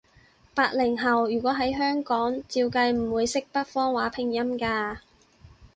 [0.55, 4.97] 八零後，如果喺香港，照計唔會識北方話拼音㗎